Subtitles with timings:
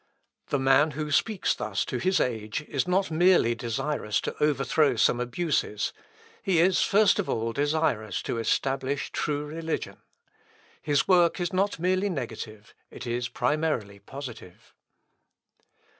[0.47, 5.19] The man who speaks thus to his age is not merely desirous to overthrow some
[5.19, 5.93] abuses;
[6.41, 9.97] he is first of all desirous to establish true religion.
[10.81, 14.73] His work is not negative merely it is primarily positive.